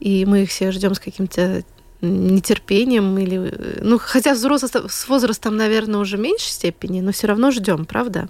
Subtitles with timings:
[0.00, 1.62] и мы их все ждем с каким-то
[2.00, 7.50] нетерпением или ну хотя взрослый с возрастом наверное уже в меньшей степени но все равно
[7.50, 8.28] ждем правда?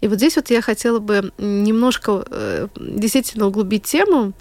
[0.00, 4.32] И вот здесь вот я хотела бы немножко э, действительно углубить тему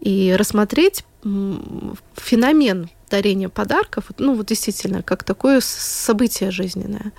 [0.00, 7.12] и рассмотреть феномен дарения подарков, ну вот действительно, как такое событие жизненное.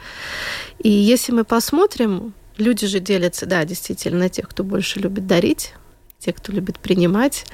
[0.80, 5.74] И если мы посмотрим, люди же делятся, да, действительно, на тех, кто больше любит дарить,
[6.18, 7.46] те, кто любит принимать.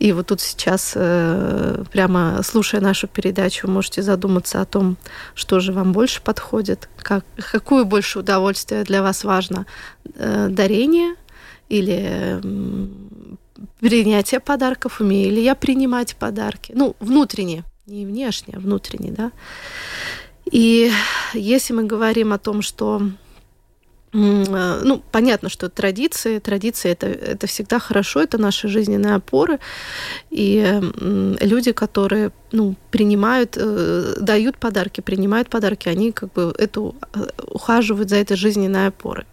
[0.00, 4.96] И вот тут сейчас, э, прямо слушая нашу передачу, можете задуматься о том,
[5.34, 9.64] что же вам больше подходит, как, какое больше удовольствие для вас важно,
[10.14, 11.14] э, дарение
[11.70, 12.40] или
[13.80, 19.32] принятие подарков, умею ли я принимать подарки, ну, внутренне, не внешне, а внутренне, да.
[20.50, 20.90] И
[21.34, 23.02] если мы говорим о том, что
[24.12, 29.58] э, ну, понятно, что традиции, традиции это, это всегда хорошо, это наши жизненные опоры.
[30.30, 30.80] И
[31.40, 38.08] люди, которые ну, принимают, э, дают подарки, принимают подарки, они как бы эту, э, ухаживают
[38.08, 39.26] за этой жизненной опорой.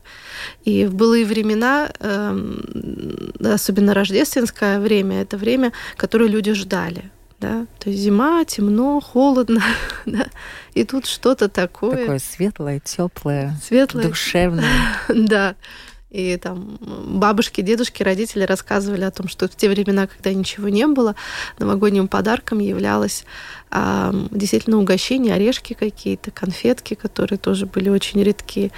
[0.65, 7.89] И в былые времена, эм, особенно рождественское время, это время, которое люди ждали да, то
[7.89, 9.61] есть зима, темно, холодно,
[10.05, 10.27] да,
[10.73, 11.97] и тут что-то такое.
[11.97, 14.69] Такое светлое, теплое, светлое, душевное.
[15.09, 15.55] да.
[16.15, 20.87] И там бабушки, дедушки, родители рассказывали о том, что в те времена, когда ничего не
[20.87, 21.13] было,
[21.59, 23.25] новогодним подарком являлось
[23.69, 28.71] а, действительно угощение, орешки какие-то, конфетки, которые тоже были очень редки.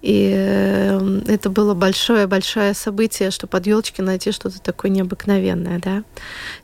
[0.00, 6.02] И э, это было большое-большое событие, что под елочки найти что-то такое необыкновенное, да.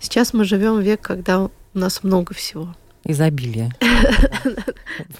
[0.00, 2.74] Сейчас мы живем в век, когда у нас много всего.
[3.04, 3.70] Изобилие.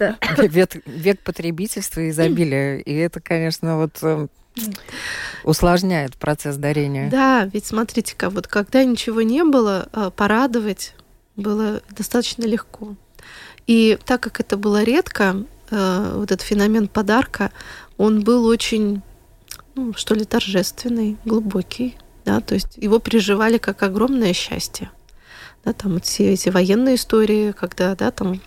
[0.87, 2.79] Век потребительства и изобилия.
[2.79, 4.29] И это, конечно, вот э,
[5.45, 7.11] усложняет процесс дарения.
[7.11, 10.95] Да, ведь смотрите-ка, вот когда ничего не было, э, порадовать
[11.37, 12.95] было достаточно легко.
[13.67, 17.51] И так как это было редко, вот этот феномен подарка,
[17.97, 19.03] он был очень,
[19.75, 24.91] ну, что ли, торжественный, глубокий, да, то есть его переживали как огромное счастье.
[25.65, 28.41] Да, там все эти военные истории, когда, да, там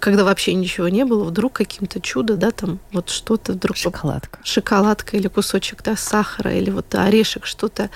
[0.00, 3.76] когда вообще ничего не было, вдруг каким-то чудо, да, там вот что-то вдруг...
[3.76, 4.38] Шоколадка.
[4.44, 7.90] Шоколадка или кусочек, да, сахара, или вот орешек, что-то.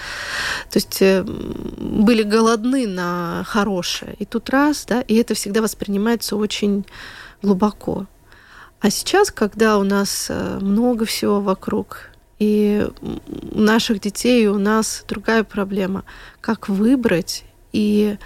[0.71, 4.15] То есть э, были голодны на хорошее.
[4.19, 6.87] И тут раз, да, и это всегда воспринимается очень
[7.43, 8.07] глубоко.
[8.81, 12.87] А сейчас, когда у нас э, много всего вокруг, и
[13.53, 16.05] у наших детей, и у нас другая проблема,
[16.41, 18.17] как выбрать и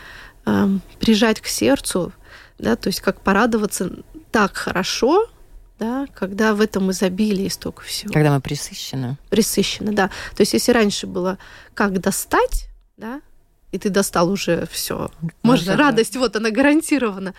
[0.46, 0.68] э,
[0.98, 2.12] прижать к сердцу,
[2.58, 3.90] да, то есть как порадоваться
[4.30, 5.28] так хорошо,
[5.78, 8.12] да, когда в этом изобилии столько всего.
[8.12, 9.16] Когда мы присыщены.
[9.30, 10.08] Присыщены, да.
[10.36, 11.38] То есть если раньше было
[11.74, 13.20] как достать, да,
[13.70, 15.10] и ты достал уже все,
[15.42, 17.34] можно, радость, вот она гарантирована,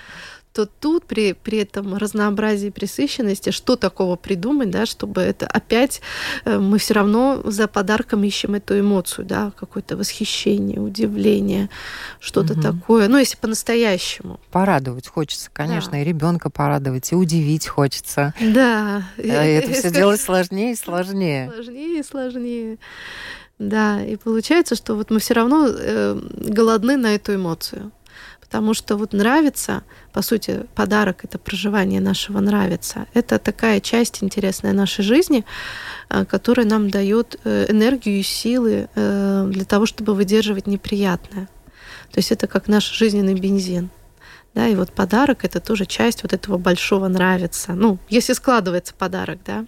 [0.59, 6.01] что тут при, при этом разнообразии пресыщенности, что такого придумать, да, чтобы это опять
[6.43, 11.69] э, мы все равно за подарком ищем эту эмоцию, да, какое-то восхищение, удивление,
[12.19, 12.61] что-то угу.
[12.61, 13.07] такое.
[13.07, 14.41] Ну, если по-настоящему.
[14.51, 15.99] Порадовать хочется, конечно, да.
[15.99, 18.33] и ребенка порадовать, и удивить хочется.
[18.41, 19.03] Да.
[19.17, 21.49] А это все делать сложнее и сложнее.
[21.53, 22.77] Сложнее и сложнее.
[23.59, 26.19] Да, и получается, что вот мы все равно э,
[26.49, 27.93] голодны на эту эмоцию.
[28.49, 33.05] Потому что вот нравится, по сути, подарок это проживание нашего нравится.
[33.13, 35.45] Это такая часть интересная нашей жизни,
[36.09, 41.47] э, которая нам дает э, энергию и силы э, для того, чтобы выдерживать неприятное.
[42.11, 43.89] То есть это как наш жизненный бензин.
[44.55, 47.73] Да, и вот подарок это тоже часть вот этого большого нравится.
[47.73, 49.65] Ну, если складывается подарок, да.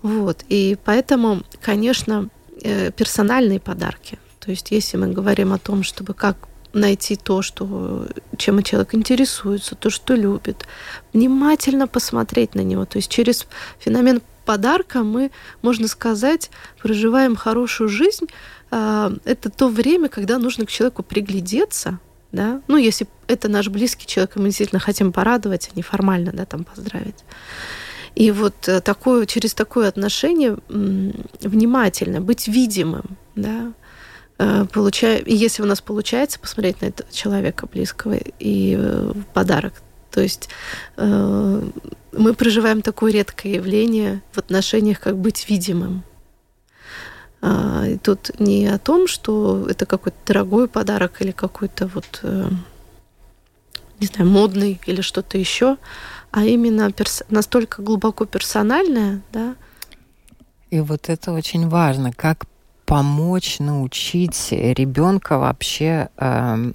[0.00, 0.44] Вот.
[0.48, 2.28] И поэтому, конечно,
[2.62, 4.18] персональные подарки.
[4.38, 6.36] То есть если мы говорим о том, чтобы как
[6.72, 8.06] найти то, что,
[8.36, 10.66] чем человек интересуется, то, что любит,
[11.12, 12.84] внимательно посмотреть на него.
[12.84, 13.46] То есть через
[13.78, 15.30] феномен подарка мы,
[15.62, 16.50] можно сказать,
[16.82, 18.26] проживаем хорошую жизнь.
[18.70, 21.98] А, это то время, когда нужно к человеку приглядеться,
[22.32, 26.32] да, ну, если это наш близкий человек, и мы действительно хотим порадовать, а не формально,
[26.32, 27.24] да, там поздравить.
[28.14, 33.72] И вот э, такое, через такое отношение внимательно, быть видимым, да,
[34.40, 39.74] э, получая, и если у нас получается посмотреть на этого человека близкого и э, подарок,
[40.10, 40.48] то есть
[40.96, 46.02] мы проживаем такое редкое явление в отношениях, как быть видимым.
[47.40, 52.24] А, и тут не о том, что это какой-то дорогой подарок или какой-то вот,
[54.00, 55.76] не знаю, модный или что-то еще,
[56.32, 59.54] а именно перс- настолько глубоко персональное, да.
[60.70, 62.46] И вот это очень важно, как
[62.90, 66.72] помочь научить ребенка вообще э,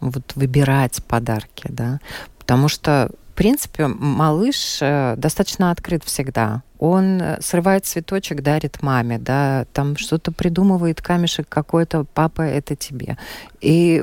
[0.00, 2.00] вот выбирать подарки, да,
[2.38, 9.18] потому что в принципе малыш э, достаточно открыт всегда он э, срывает цветочек, дарит маме,
[9.18, 13.18] да, там что-то придумывает, камешек какой-то, папа, это тебе.
[13.60, 14.02] И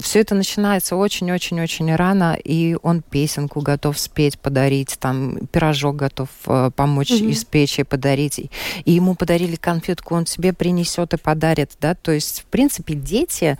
[0.00, 6.70] все это начинается очень-очень-очень рано, и он песенку готов спеть, подарить, там пирожок готов э,
[6.74, 7.32] помочь mm-hmm.
[7.32, 8.50] испечь и подарить.
[8.84, 11.94] И ему подарили конфетку, он себе принесет и подарит, да.
[11.94, 13.58] То есть, в принципе, дети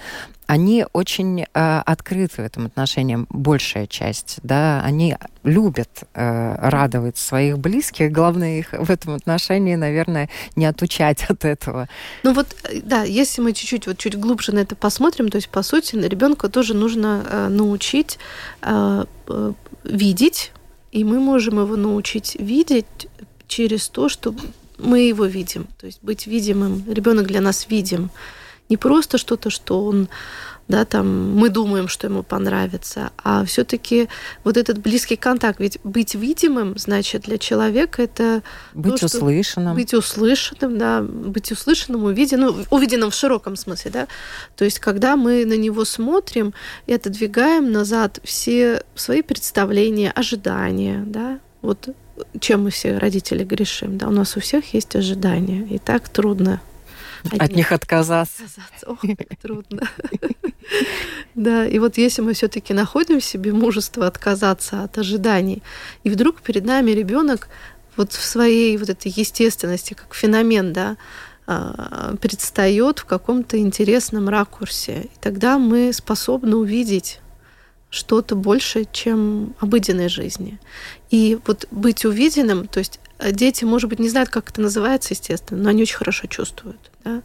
[0.50, 1.47] они очень э,
[1.87, 8.73] открыты в этом отношении, большая часть, да, они любят э, радовать своих близких, главное их
[8.73, 11.88] в этом отношении, наверное, не отучать от этого.
[12.25, 15.49] Ну вот, э, да, если мы чуть-чуть вот чуть глубже на это посмотрим, то есть
[15.49, 18.19] по сути ребенка тоже нужно э, научить
[18.62, 19.52] э, э,
[19.85, 20.50] видеть,
[20.91, 23.06] и мы можем его научить видеть
[23.47, 24.35] через то, что
[24.79, 26.82] мы его видим, то есть быть видимым.
[26.88, 28.11] Ребенок для нас видим
[28.70, 30.08] не просто что-то, что он
[30.70, 34.08] да, там мы думаем, что ему понравится, а все-таки
[34.44, 39.93] вот этот близкий контакт, ведь быть видимым, значит, для человека это быть то, услышанным, быть
[39.93, 44.08] услышанным, да, быть услышанным, увиденным, ну, увиденным в широком смысле, да,
[44.56, 46.55] то есть когда мы на него смотрим
[46.87, 51.88] и отодвигаем назад все свои представления, ожидания, да, вот
[52.38, 56.61] чем мы все родители грешим, да, у нас у всех есть ожидания, и так трудно
[57.25, 58.43] от, от них отказаться.
[58.44, 58.87] отказаться.
[58.87, 59.88] Ох, как трудно.
[61.35, 65.62] Да, и вот если мы все-таки находим в себе мужество отказаться от ожиданий,
[66.04, 67.49] и вдруг перед нами ребенок
[67.97, 70.97] вот в своей вот этой естественности, как феномен, да,
[71.47, 75.02] а, предстает в каком-то интересном ракурсе.
[75.02, 77.21] И тогда мы способны увидеть
[77.90, 80.61] что-то большее, чем обыденной жизни.
[81.11, 85.12] И вот быть увиденным, то есть э, дети, может быть, не знают, как это называется,
[85.12, 86.89] естественно, но они очень хорошо чувствуют.
[87.04, 87.23] Да?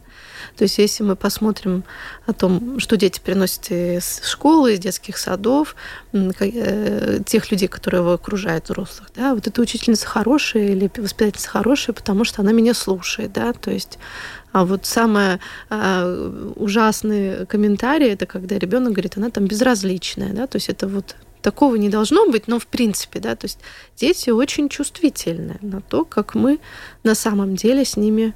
[0.56, 1.84] То есть если мы посмотрим
[2.26, 5.76] о том, что дети приносят из школы, из детских садов,
[6.14, 11.94] э, тех людей, которые его окружают, взрослых, да, вот эта учительница хорошая или воспитательница хорошая,
[11.94, 13.98] потому что она меня слушает, да, то есть
[14.52, 15.40] а вот самое
[15.70, 21.16] а, ужасный комментарий это когда ребенок говорит, она там безразличная, да, то есть это вот
[21.42, 23.60] такого не должно быть, но в принципе, да, то есть
[23.98, 26.60] дети очень чувствительны на то, как мы
[27.04, 28.34] на самом деле с ними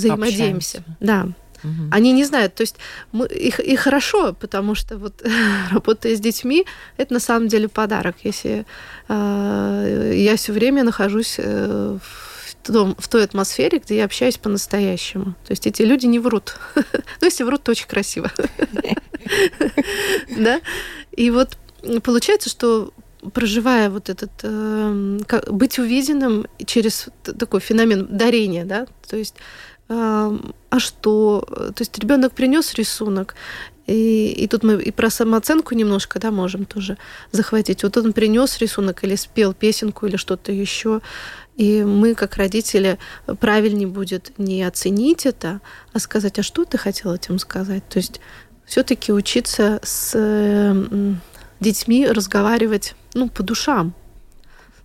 [0.00, 0.78] взаимодействуемся.
[0.78, 0.96] Общаемся.
[1.00, 1.28] Да.
[1.62, 1.88] Угу.
[1.90, 2.76] Они не знают, то есть
[3.12, 5.22] мы, их, и хорошо, потому что вот
[5.70, 6.66] работая с детьми,
[6.96, 8.16] это на самом деле подарок.
[8.24, 8.64] Если
[9.08, 15.34] э, я все время нахожусь э, в, том, в той атмосфере, где я общаюсь по-настоящему.
[15.46, 16.56] То есть эти люди не врут.
[16.74, 16.82] ну,
[17.20, 18.30] если врут, то очень красиво.
[20.36, 20.60] да?
[21.12, 21.58] И вот
[22.02, 22.92] получается, что
[23.34, 25.18] проживая вот этот э,
[25.50, 29.34] быть увиденным через такой феномен дарения, да, то есть
[29.90, 31.44] а что?
[31.48, 33.34] То есть ребенок принес рисунок,
[33.86, 36.96] и, и тут мы и про самооценку немножко, да, можем тоже
[37.32, 37.82] захватить.
[37.82, 41.00] Вот он принес рисунок или спел песенку или что-то еще,
[41.56, 42.98] и мы, как родители,
[43.40, 45.60] правильнее будет не оценить это,
[45.92, 47.82] а сказать, а что ты хотел этим сказать?
[47.88, 48.20] То есть
[48.64, 50.16] все-таки учиться с
[51.58, 53.92] детьми разговаривать ну, по душам.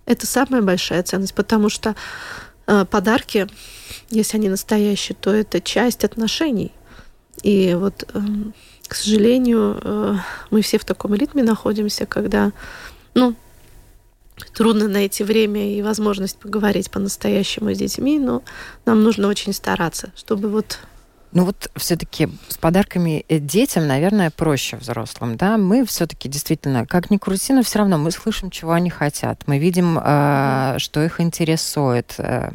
[0.04, 1.94] Это самая большая ценность, потому что
[2.66, 3.46] подарки,
[4.10, 6.72] если они настоящие, то это часть отношений.
[7.42, 8.18] И вот э,
[8.88, 10.14] к сожалению, э,
[10.50, 12.52] мы все в таком ритме находимся, когда,
[13.14, 13.34] ну,
[14.54, 18.42] трудно найти время и возможность поговорить по-настоящему с детьми, но
[18.84, 20.78] нам нужно очень стараться, чтобы вот
[21.32, 25.58] ну вот все-таки с подарками э, детям, наверное, проще взрослым, да.
[25.58, 29.42] Мы все-таки действительно, как ни крути, но все равно мы слышим, чего они хотят.
[29.46, 32.14] Мы видим, э, что их интересует.
[32.18, 32.50] Э,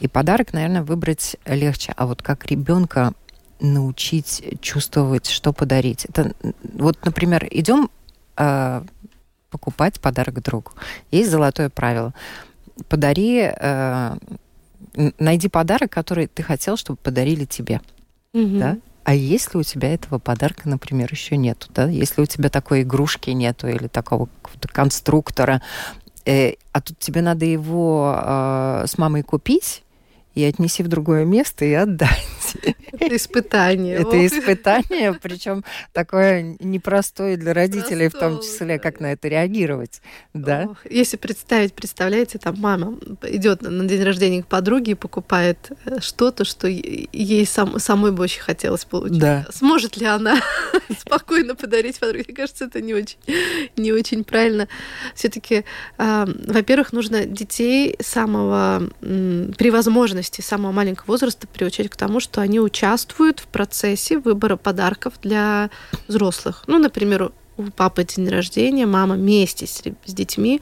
[0.00, 1.94] и подарок, наверное, выбрать легче.
[1.96, 3.12] А вот как ребенка
[3.60, 6.04] научить чувствовать, что подарить.
[6.04, 6.32] Это
[6.74, 7.90] вот, например, идем
[8.36, 8.82] э,
[9.50, 10.72] покупать подарок другу.
[11.10, 12.12] Есть золотое правило.
[12.88, 14.16] Подари, э,
[15.18, 17.80] найди подарок, который ты хотел, чтобы подарили тебе.
[18.36, 18.58] Угу.
[18.58, 18.78] Да?
[19.04, 21.88] А если у тебя этого подарка, например, еще нету, да?
[21.88, 24.28] Если у тебя такой игрушки нету или такого
[24.72, 25.62] конструктора,
[26.24, 29.84] э, а тут тебе надо его э, с мамой купить,
[30.34, 32.56] и отнеси в другое место и отдать.
[32.98, 33.96] Это испытание.
[33.96, 40.00] Это испытание, причем такое непростое для родителей, в том числе, как на это реагировать.
[40.34, 40.68] Да?
[40.88, 46.44] Если представить, представляете, там мама идет на день рождения к подруге и покупает э, что-то,
[46.44, 49.18] что ей сам, самой бы очень хотелось получить.
[49.18, 49.46] Да.
[49.52, 50.40] Сможет ли она
[50.98, 52.24] спокойно подарить подруге?
[52.28, 53.18] Мне кажется, это не очень,
[53.76, 54.68] не очень правильно.
[55.14, 55.64] Все-таки,
[55.98, 62.60] а, во-первых, нужно детей самого при возможности самого маленького возраста приучать к тому, что они
[62.86, 65.70] участвуют в процессе выбора подарков для
[66.08, 66.62] взрослых.
[66.66, 70.60] Ну, например, у папы день рождения, мама вместе с, с детьми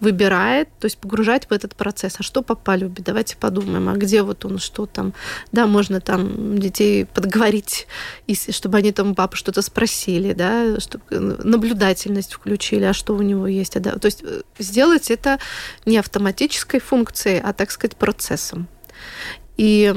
[0.00, 2.16] выбирает, то есть погружать в этот процесс.
[2.18, 3.04] А что папа любит?
[3.04, 5.12] Давайте подумаем, а где вот он, что там?
[5.52, 7.88] Да, можно там детей подговорить,
[8.28, 13.22] и, чтобы они там у папы что-то спросили, да, чтобы наблюдательность включили, а что у
[13.22, 13.76] него есть.
[13.76, 15.38] А, да, то есть э, сделать это
[15.84, 18.68] не автоматической функцией, а, так сказать, процессом
[19.56, 19.94] и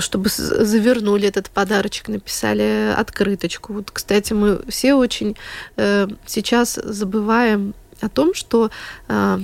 [0.00, 3.74] чтобы завернули этот подарочек, написали открыточку.
[3.74, 5.36] Вот, кстати, мы все очень
[5.76, 8.70] э, сейчас забываем о том, что
[9.08, 9.38] э,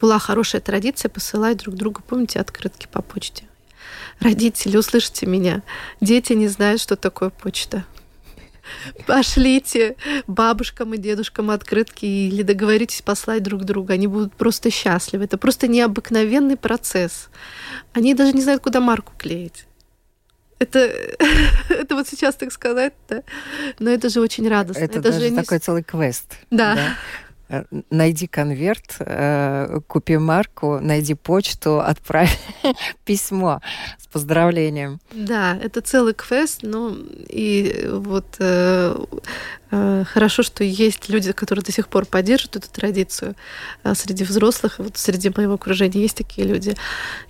[0.00, 3.44] была хорошая традиция посылать друг другу, помните, открытки по почте.
[4.20, 5.62] Родители, услышите меня,
[6.00, 7.84] дети не знают, что такое почта.
[9.06, 13.94] Пошлите бабушкам и дедушкам открытки или договоритесь послать друг друга.
[13.94, 15.24] Они будут просто счастливы.
[15.24, 17.28] Это просто необыкновенный процесс.
[17.92, 19.66] Они даже не знают, куда марку клеить.
[20.58, 20.78] Это,
[21.68, 23.22] это вот сейчас так сказать, да?
[23.78, 24.82] Но это же очень радостно.
[24.82, 25.60] Это, это даже же такой не...
[25.60, 26.36] целый квест.
[26.50, 26.74] Да.
[26.76, 26.96] да?
[27.52, 32.38] Э, найди конверт, э, купи марку, найди почту, отправь
[33.04, 33.60] письмо
[33.98, 35.00] с поздравлением.
[35.12, 36.96] Да, это целый квест, ну
[37.28, 38.96] и вот э,
[39.70, 43.34] хорошо, что есть люди, которые до сих пор поддерживают эту традицию
[43.94, 46.74] среди взрослых, вот среди моего окружения есть такие люди.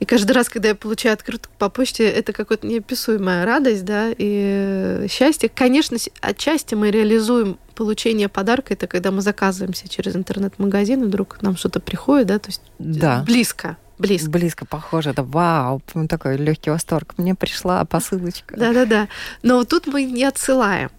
[0.00, 5.06] И каждый раз, когда я получаю открытку по почте, это какая-то неописуемая радость, да, и
[5.08, 5.48] счастье.
[5.48, 11.56] Конечно, отчасти мы реализуем получение подарка это когда мы заказываемся через интернет-магазин, и вдруг нам
[11.56, 13.22] что-то приходит, да, то есть да.
[13.26, 13.76] близко.
[13.98, 14.30] Близко.
[14.30, 17.14] Близко похоже, это вау, такой легкий восторг.
[17.18, 18.56] Мне пришла посылочка.
[18.56, 19.08] Да-да-да.
[19.42, 20.90] Но тут мы не отсылаем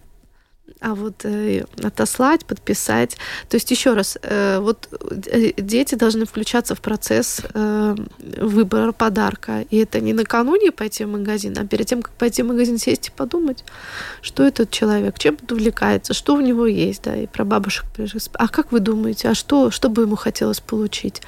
[0.80, 3.16] а вот э, отослать, подписать.
[3.48, 4.88] То есть еще раз, э, вот
[5.26, 7.96] э, дети должны включаться в процесс э,
[8.38, 9.64] выбора подарка.
[9.70, 13.08] И это не накануне пойти в магазин, а перед тем, как пойти в магазин, сесть
[13.08, 13.64] и подумать,
[14.20, 17.86] что этот человек, чем увлекается, что у него есть, да, и про бабушек.
[18.34, 21.22] А как вы думаете, а что, что бы ему хотелось получить?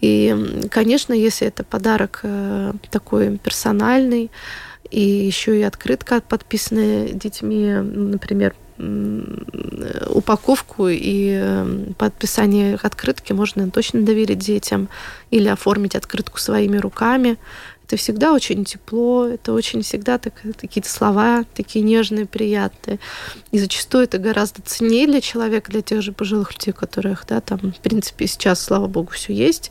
[0.00, 4.30] И, конечно, если это подарок э, такой персональный,
[4.90, 8.54] и еще и открытка подписанная детьми, например,
[10.08, 14.88] упаковку и подписание открытки можно точно доверить детям
[15.30, 17.36] или оформить открытку своими руками.
[17.86, 22.98] Это всегда очень тепло, это очень всегда так, какие-то слова такие нежные, приятные.
[23.50, 27.72] И зачастую это гораздо ценнее для человека, для тех же пожилых людей, которых, да, там,
[27.72, 29.70] в принципе, сейчас, слава богу, все есть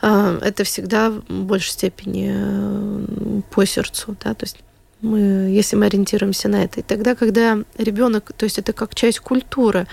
[0.00, 4.58] а, это всегда в большей степени э, по сердцу, да, то есть
[5.00, 6.80] мы, если мы ориентируемся на это.
[6.80, 9.86] И тогда, когда ребенок, то есть это как часть культуры,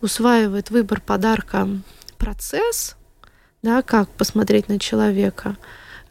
[0.00, 1.68] усваивает выбор подарка
[2.18, 2.96] процесс,
[3.62, 5.56] да, как посмотреть на человека,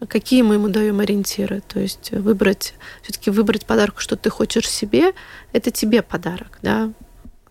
[0.07, 1.61] какие мы ему даем ориентиры.
[1.67, 5.13] То есть выбрать, все-таки выбрать подарок, что ты хочешь себе,
[5.53, 6.91] это тебе подарок, да.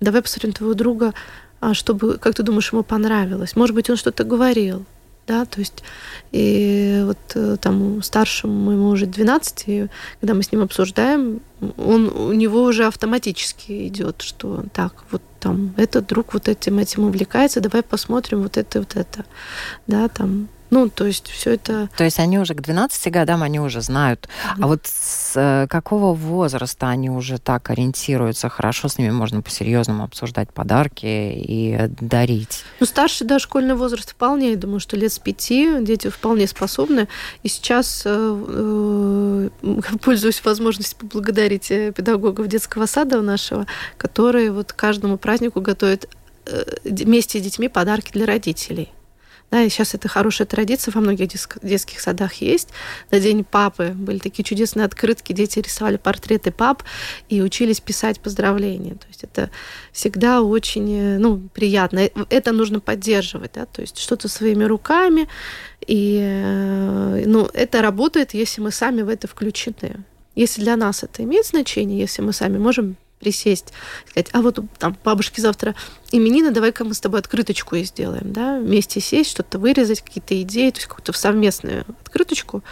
[0.01, 1.15] Давай посмотрим твоего друга,
[1.61, 3.57] а чтобы, как ты думаешь, ему понравилось.
[3.57, 4.87] Может быть, он что-то говорил,
[5.29, 5.85] да, то есть
[6.33, 9.89] и вот э, там старшему ему уже 12, и
[10.21, 11.41] когда мы с ним обсуждаем,
[11.77, 17.05] он, у него уже автоматически идет, что так, вот там этот друг вот этим этим
[17.05, 19.25] увлекается, давай посмотрим вот это вот это,
[19.87, 21.89] да, там ну, то есть все это...
[21.97, 24.29] То есть они уже к 12 годам, они уже знают.
[24.29, 24.63] Mm-hmm.
[24.63, 28.49] А вот с э, какого возраста они уже так ориентируются?
[28.49, 32.65] Хорошо, с ними можно по-серьезному обсуждать подарки и дарить.
[32.81, 37.09] Ну, старший, да, школьный возраст вполне, я думаю, что лет с пяти дети вполне способны.
[37.43, 39.49] И сейчас, э, э,
[40.03, 46.09] пользуюсь возможностью поблагодарить педагогов детского сада нашего, которые вот каждому празднику готовят
[46.85, 48.91] вместе с детьми подарки для родителей.
[49.51, 51.31] Да, и сейчас это хорошая традиция во многих
[51.63, 52.69] детских садах есть.
[53.11, 56.83] На День папы были такие чудесные открытки, дети рисовали портреты пап
[57.31, 58.95] и учились писать поздравления.
[58.95, 59.51] То есть это
[59.93, 62.11] всегда очень э, ну, приятно.
[62.29, 65.29] Это нужно поддерживать, да, то есть что-то своими руками.
[65.87, 70.05] И э, ну, это работает, если мы сами в это включены.
[70.35, 73.73] Если для нас это имеет значение, если мы сами можем присесть,
[74.09, 75.75] сказать, а вот там бабушки завтра
[76.11, 80.71] именины, давай-ка мы с тобой открыточку и сделаем, да, вместе сесть, что-то вырезать, какие-то идеи,
[80.71, 82.63] то есть какую-то совместную открыточку,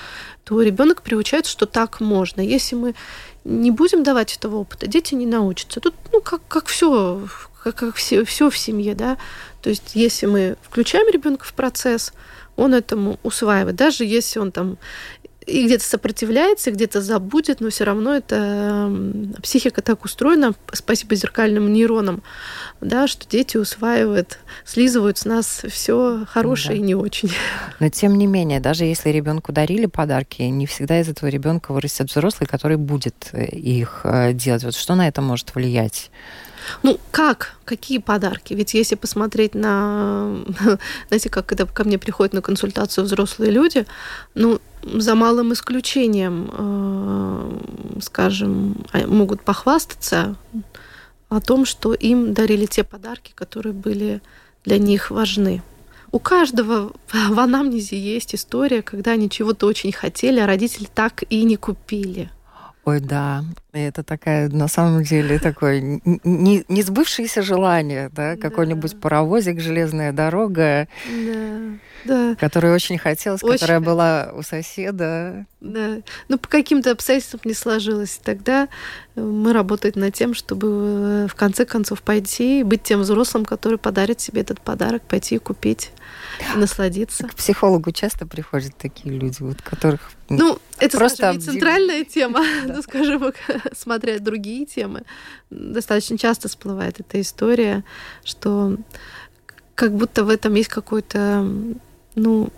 [0.44, 2.40] то ребенок приучается, что так можно.
[2.40, 2.94] Если мы
[3.44, 5.80] не будем давать этого опыта, дети не научатся.
[5.80, 7.26] Тут, ну, как, как все,
[7.62, 9.18] как, как все, все в семье, да.
[9.62, 12.12] То есть, если мы включаем ребенка в процесс,
[12.56, 13.76] он этому усваивает.
[13.76, 14.78] Даже если он там
[15.46, 18.92] и где-то сопротивляется, где-то забудет, но все равно это
[19.42, 22.22] психика так устроена, спасибо зеркальным нейронам,
[22.80, 26.82] да, что дети усваивают, слизывают с нас все хорошее да.
[26.82, 27.30] и не очень.
[27.78, 32.10] Но тем не менее, даже если ребенку дарили подарки, не всегда из этого ребенка вырастет
[32.10, 34.64] взрослый, который будет э, их э, делать.
[34.64, 36.10] Вот что на это может влиять?
[36.82, 37.56] Ну, как?
[37.64, 38.54] Какие подарки?
[38.54, 40.36] Ведь если посмотреть на...
[41.08, 43.86] Знаете, как когда ко мне приходят на консультацию взрослые люди,
[44.34, 50.36] ну, за малым исключением, э, скажем, а, могут похвастаться
[51.28, 54.21] о том, что им дарили те подарки, которые были
[54.64, 55.62] для них важны.
[56.12, 61.43] У каждого в анамнезе есть история, когда они чего-то очень хотели, а родители так и
[61.45, 62.30] не купили.
[62.84, 63.45] Ой, да,
[63.84, 68.99] это такая, на самом деле, такое не, не сбывшееся желание, да, какой-нибудь да.
[68.99, 72.36] паровозик, железная дорога, да, да.
[72.36, 75.47] которая очень хотелось, очень которая была у соседа.
[75.60, 78.21] Да, ну по каким-то обстоятельствам не сложилось.
[78.23, 78.69] Тогда
[79.17, 83.78] мы работаем над тем, чтобы э, в конце концов пойти и быть тем взрослым, который
[83.78, 85.91] подарит себе этот подарок, пойти и купить
[86.54, 87.26] и насладиться.
[87.26, 92.45] К психологу часто приходят такие люди, вот которых ну, это, просто скажем, не центральная тема,
[92.67, 93.32] ну, скажем,
[93.76, 95.02] смотря другие темы,
[95.50, 97.84] достаточно часто всплывает эта история,
[98.24, 98.76] что
[99.74, 101.46] как будто в этом есть какой-то,
[102.14, 102.48] ну,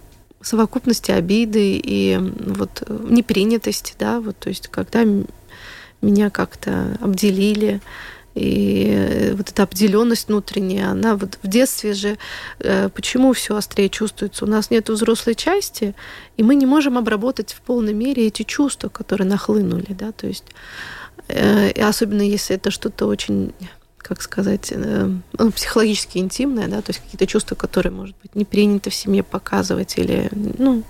[0.40, 5.04] совокупности обиды и вот непринятости, да, вот, то есть когда
[6.00, 7.80] меня как-то обделили,
[8.38, 12.18] и вот эта обделенность внутренняя, она вот в детстве же,
[12.60, 14.44] э, почему все острее чувствуется?
[14.44, 15.94] У нас нет взрослой части,
[16.36, 20.44] и мы не можем обработать в полной мере эти чувства, которые нахлынули, да, то есть,
[21.28, 23.52] э, и особенно если это что-то очень
[23.98, 28.46] как сказать, э, ну, психологически интимное, да, то есть какие-то чувства, которые, может быть, не
[28.46, 30.82] принято в семье показывать или, ну,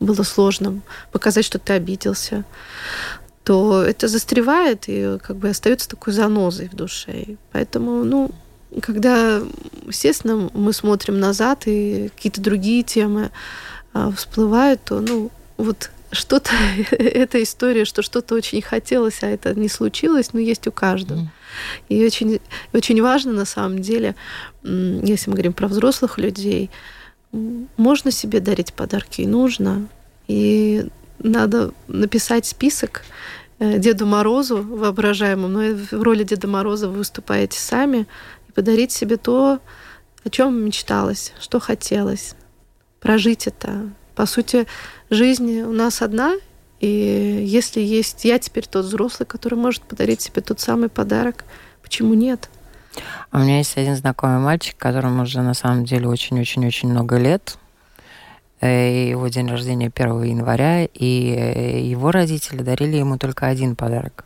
[0.00, 0.80] было сложно
[1.12, 2.44] показать, что ты обиделся
[3.48, 7.12] то это застревает и как бы остается такой занозой в душе.
[7.12, 8.30] И поэтому, ну,
[8.82, 9.40] когда,
[9.86, 13.30] естественно, мы смотрим назад и какие-то другие темы
[13.94, 16.50] а, всплывают, то, ну, вот что-то,
[16.90, 21.32] эта история, что что-то очень хотелось, а это не случилось, но есть у каждого.
[21.88, 22.40] И очень,
[22.74, 24.14] очень важно, на самом деле,
[24.62, 26.68] если мы говорим про взрослых людей,
[27.32, 29.88] можно себе дарить подарки и нужно.
[30.26, 30.86] И
[31.18, 33.02] надо написать список
[33.60, 38.06] Э, Деду Морозу воображаемому, но в роли Деда Мороза вы выступаете сами,
[38.48, 39.58] и подарить себе то,
[40.24, 42.34] о чем мечталось, что хотелось.
[43.00, 43.90] Прожить это.
[44.14, 44.66] По сути,
[45.10, 46.34] жизнь у нас одна,
[46.80, 46.88] и
[47.44, 51.44] если есть я теперь тот взрослый, который может подарить себе тот самый подарок,
[51.82, 52.48] почему нет?
[53.32, 57.58] У меня есть один знакомый мальчик, которому уже на самом деле очень-очень-очень много лет.
[58.60, 64.24] Э, его день рождения 1 января, и э, его родители дарили ему только один подарок.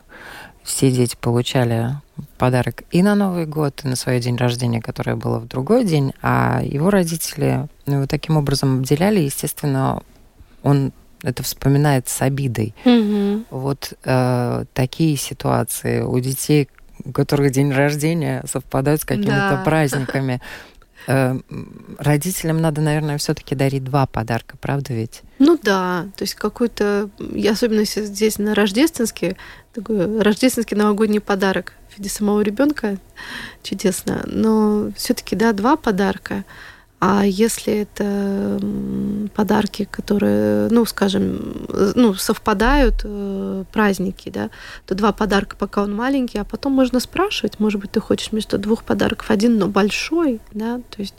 [0.63, 1.89] Все дети получали
[2.37, 6.13] подарок и на Новый год, и на свой день рождения, которое было в другой день,
[6.21, 10.01] а его родители ну, его таким образом обделяли, естественно,
[10.63, 12.73] он это вспоминает с обидой.
[12.85, 13.45] Мгм.
[13.49, 16.69] Вот э, такие ситуации у детей,
[17.05, 19.61] у которых день рождения совпадают с какими-то Да.
[19.63, 20.41] праздниками.
[21.07, 25.21] Э, м, родителям надо, наверное, все-таки дарить два подарка, правда ведь?
[25.39, 29.37] Ну да, то есть какой-то, и особенно здесь на рождественский,
[29.73, 32.97] такой рождественский новогодний подарок в виде самого ребенка
[33.63, 34.23] чудесно.
[34.25, 36.43] Но все-таки, да, два подарка.
[37.05, 38.61] А если это
[39.35, 44.49] подарки, которые, ну, скажем, ну, совпадают э, праздники, да,
[44.85, 48.57] то два подарка, пока он маленький, а потом можно спрашивать, может быть, ты хочешь вместо
[48.57, 51.15] двух подарков один, но большой, да, то есть,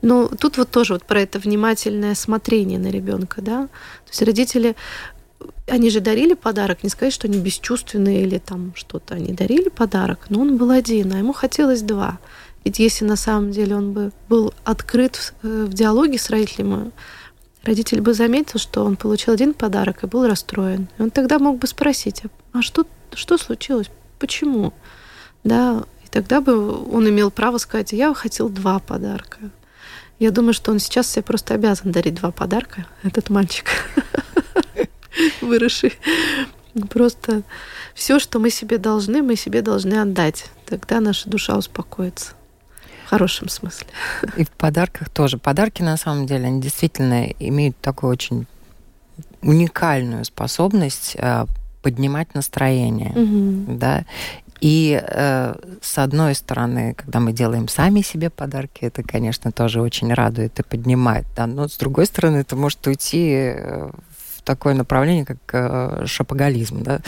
[0.00, 4.76] но тут вот тоже вот про это внимательное смотрение на ребенка, да, то есть родители
[5.66, 9.14] они же дарили подарок, не сказать, что они бесчувственные или там что-то.
[9.14, 12.18] Они дарили подарок, но он был один, а ему хотелось два.
[12.66, 16.90] Ведь если на самом деле он бы был открыт в, э, в диалоге с родителями,
[17.62, 20.88] родитель бы заметил, что он получил один подарок и был расстроен.
[20.98, 23.88] И он тогда мог бы спросить, а что, что случилось?
[24.18, 24.72] Почему?
[25.44, 29.38] Да, и тогда бы он имел право сказать, я хотел два подарка.
[30.18, 33.68] Я думаю, что он сейчас себе просто обязан дарить два подарка, этот мальчик,
[35.40, 35.92] выросший.
[36.90, 37.42] Просто
[37.94, 40.46] все, что мы себе должны, мы себе должны отдать.
[40.64, 42.35] Тогда наша душа успокоится.
[43.06, 43.86] В хорошем смысле.
[44.36, 45.38] И в подарках тоже.
[45.38, 48.46] Подарки, на самом деле, они действительно имеют такую очень
[49.42, 51.46] уникальную способность э,
[51.82, 53.12] поднимать настроение.
[53.14, 53.78] Мгм.
[53.78, 54.04] Да.
[54.60, 60.12] И э, с одной стороны, когда мы делаем сами себе подарки, это, конечно, тоже очень
[60.12, 61.26] радует и поднимает.
[61.36, 61.46] Да?
[61.46, 64.15] Но с другой стороны, это может уйти э, в
[64.46, 67.00] такое направление, как э, шопоголизм, да?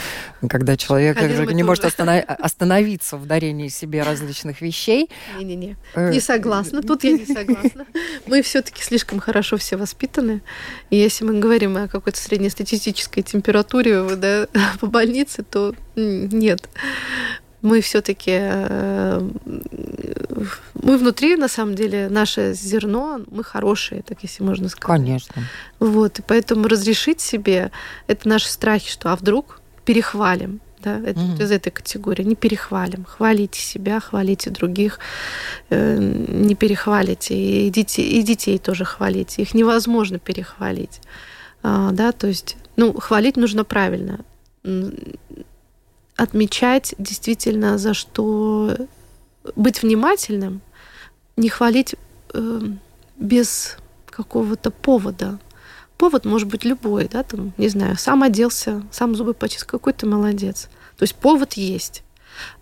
[0.47, 1.19] когда человек
[1.53, 5.09] не может останов- остановиться в дарении себе различных вещей.
[5.37, 5.77] Не-не-не.
[5.95, 6.83] Э, Не согласна.
[6.83, 7.85] Тут я не согласна.
[8.27, 10.41] Мы все-таки слишком хорошо все воспитаны.
[10.89, 14.47] И если мы говорим о какой-то среднестатистической температуре да,
[14.79, 16.69] по больнице, то нет.
[17.61, 18.39] Мы все-таки
[20.81, 25.01] мы внутри, на самом деле, наше зерно, мы хорошие, так если можно сказать.
[25.01, 25.43] Конечно.
[25.79, 27.71] Вот, и поэтому разрешить себе
[28.07, 30.61] это наши страхи, что а вдруг перехвалим.
[30.81, 32.23] Да, это вот из этой категории.
[32.23, 33.03] Не перехвалим.
[33.03, 34.99] Хвалите себя, хвалите других,
[35.69, 37.35] э, не перехвалите.
[37.35, 39.41] И детей, и детей тоже хвалите.
[39.41, 41.01] Их невозможно перехвалить.
[41.63, 44.21] А, да, то есть, ну, хвалить нужно правильно.
[46.19, 48.75] Отмечать действительно, за что
[49.55, 50.61] быть внимательным,
[51.37, 51.95] не хвалить
[52.33, 52.61] э,
[53.15, 55.39] без какого-то повода.
[55.97, 60.05] Повод может быть любой, да, там, не знаю, сам оделся, сам зубы почистил, какой ты
[60.05, 60.69] молодец.
[60.97, 62.03] То есть повод есть,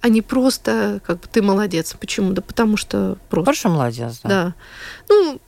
[0.02, 1.96] а не просто как бы ты молодец.
[2.00, 2.34] Почему?
[2.34, 3.46] Да потому что просто.
[3.46, 4.30] Больше молодец, да.
[4.30, 4.56] Да.
[5.10, 5.42] Ну,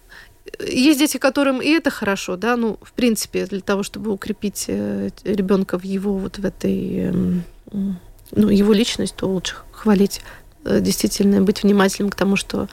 [0.68, 5.78] есть дети, которым и это хорошо, да, ну, в принципе, для того, чтобы укрепить ребенка
[5.78, 10.22] в его вот в этой, эм, ну, его личность, то лучше хвалить,
[10.66, 12.68] э, действительно быть внимательным к тому, что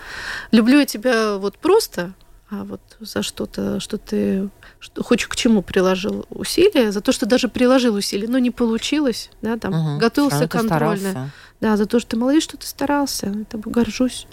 [0.50, 2.12] люблю я тебя вот просто,
[2.50, 7.26] а вот за что-то, что ты что, хоть к чему приложил усилия, за то, что
[7.26, 9.98] даже приложил усилия, но не получилось, да, там, Мгм.
[9.98, 10.96] готовился ты контрольно.
[11.10, 11.30] старался.
[11.60, 13.26] Да, за то, что ты молодец, что ты старался.
[13.26, 14.26] Я тобой горжусь.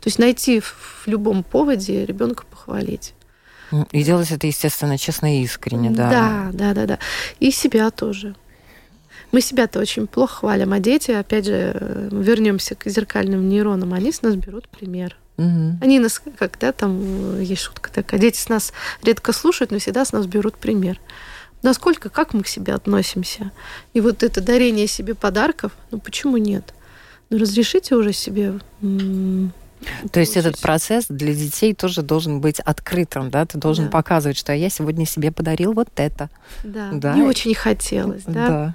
[0.00, 3.14] То есть найти в любом поводе ребенка похвалить.
[3.92, 6.10] И делать это, естественно, честно и искренне, да.
[6.10, 6.98] да, да, да, да.
[7.38, 8.34] И себя тоже.
[9.32, 14.22] Мы себя-то очень плохо хвалим, а дети, опять же, вернемся к зеркальным нейронам, они с
[14.22, 15.16] нас берут пример.
[15.36, 15.78] Мгм.
[15.80, 17.00] Они нас, когда там
[17.38, 21.00] э, есть шутка такая, дети с нас редко слушают, но всегда с нас берут пример.
[21.62, 23.50] Насколько, как мы к себе относимся?
[23.94, 26.74] И вот это дарение себе подарков, ну почему нет?
[27.30, 28.58] Ну разрешите уже себе...
[30.12, 33.46] То есть этот процесс для детей тоже должен быть открытым, да?
[33.46, 33.90] Ты должен Да.
[33.90, 36.28] показывать, что я сегодня себе подарил вот это.
[36.64, 37.14] Да, Да.
[37.14, 38.74] не очень хотелось, да.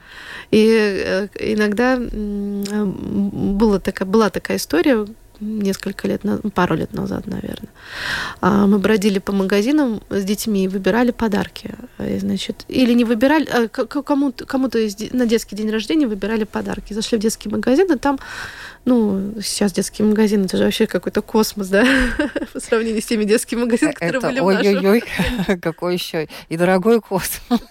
[0.52, 0.68] И
[1.06, 5.06] э, иногда э, была такая, была такая история
[5.40, 6.22] несколько лет,
[6.54, 7.70] пару лет назад, наверное.
[8.42, 11.76] А, Мы бродили по магазинам с детьми и выбирали подарки.
[11.98, 14.80] Значит, или не выбирали, а кому-то, кому-то
[15.12, 16.94] на детский день рождения выбирали подарки.
[16.94, 18.20] Зашли в детский магазин, и там,
[18.86, 21.86] ну, сейчас детский магазин, это же вообще какой-то космос, да,
[22.54, 26.58] по сравнению с теми детскими магазинами, которые Это были в нашем ой-ой-ой, какой еще и
[26.58, 27.62] дорогой космос.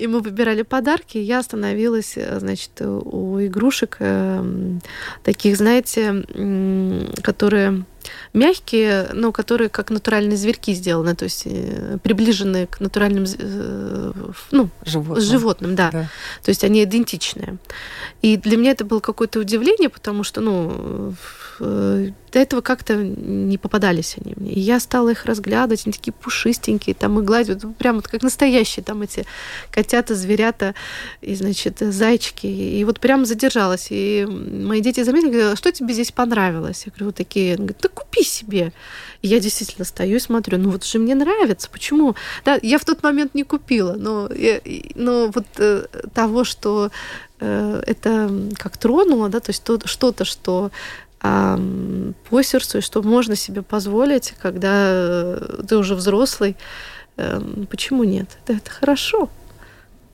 [0.00, 1.18] И мы выбирали подарки.
[1.18, 4.80] Я остановилась, э, значит, у игрушек эм,
[5.22, 6.24] таких, знаете,
[7.22, 7.84] которые
[8.32, 14.12] мягкие, но которые как натуральные зверьки сделаны, то есть э, приближенные к натуральным э,
[14.50, 15.20] ну, животным.
[15.20, 15.90] животным, да.
[15.90, 16.10] да.
[16.44, 17.58] То есть они идентичные.
[18.22, 21.14] И для меня это было какое-то удивление, потому что, ну,
[21.60, 24.52] э, до этого как-то не попадались они мне.
[24.52, 28.22] И я стала их разглядывать, они такие пушистенькие, там и гладить, вот прям вот как
[28.22, 29.26] настоящие там эти
[29.70, 30.74] котята, зверята
[31.20, 32.46] и, значит, зайчики.
[32.46, 33.88] И вот прям задержалась.
[33.90, 36.84] И мои дети заметили, говорят, а что тебе здесь понравилось?
[36.86, 37.52] Я говорю, вот такие.
[37.52, 38.72] Он говорит, да купи себе.
[39.22, 42.16] И я действительно стою и смотрю, ну вот же мне нравится, почему?
[42.44, 44.28] Да, я в тот момент не купила, но,
[44.94, 46.90] но вот э, того, что
[47.40, 50.70] э, это как тронуло, да, то есть то, что-то, что
[51.22, 56.56] э, по сердцу, и что можно себе позволить, когда э, ты уже взрослый,
[57.16, 58.28] э, почему нет?
[58.46, 59.28] Да, это хорошо.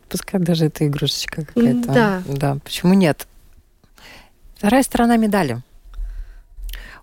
[0.09, 1.93] Пускай даже это игрушечка какая-то.
[1.93, 2.23] Да.
[2.27, 3.27] Да, почему нет?
[4.57, 5.63] Вторая сторона медали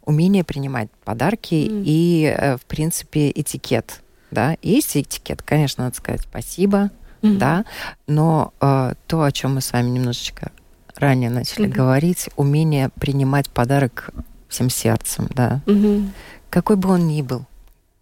[0.05, 1.83] умение принимать подарки mm.
[1.85, 4.01] и, э, в принципе, этикет.
[4.31, 6.89] Да, есть этикет, конечно, надо сказать спасибо,
[7.21, 7.37] mm-hmm.
[7.37, 7.65] да,
[8.07, 10.51] но э, то, о чем мы с вами немножечко
[10.95, 11.71] ранее начали mm-hmm.
[11.71, 14.09] говорить, умение принимать подарок
[14.49, 16.09] всем сердцем, да, mm-hmm.
[16.49, 17.45] какой бы он ни был,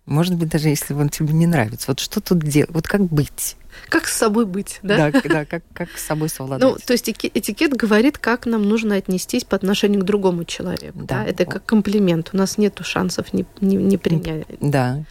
[0.06, 3.58] может быть, даже если он тебе не нравится, вот что тут делать, вот как быть?
[3.90, 5.12] Как с собой быть, да?
[5.12, 6.70] Да, да как, как с собой совладать.
[6.70, 11.00] Ну, то есть этикет говорит, как нам нужно отнестись по отношению к другому человеку.
[11.00, 11.24] Да.
[11.24, 11.26] да?
[11.26, 12.30] Это как комплимент.
[12.34, 14.46] У нас нет шансов не, не, не принять.
[14.60, 15.04] Да.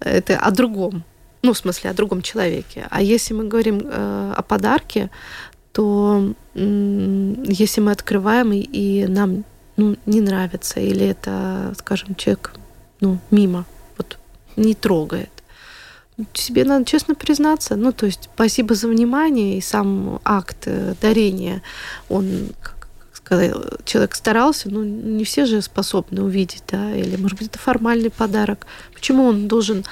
[0.00, 1.04] Это о другом.
[1.42, 2.86] Ну, в смысле, о другом человеке.
[2.90, 5.10] А если мы говорим э, о подарке,
[5.72, 9.44] то э, если мы открываем и, и нам
[9.76, 12.52] ну, не нравится, или это, скажем, человек
[13.00, 13.64] ну, мимо,
[13.96, 14.18] вот
[14.56, 15.30] не трогает,
[16.32, 17.76] себе надо честно признаться.
[17.76, 21.62] Ну, то есть спасибо за внимание и сам акт э, дарения,
[22.08, 23.54] он, как сказать,
[23.84, 28.66] человек старался, но не все же способны увидеть, да, или, может быть, это формальный подарок.
[28.92, 29.84] Почему он должен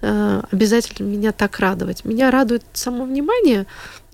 [0.00, 2.04] э, обязательно меня так радовать?
[2.04, 3.66] Меня радует само внимание,